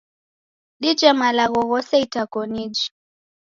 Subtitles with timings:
[0.81, 2.85] Dije malagho ghose itakoniji.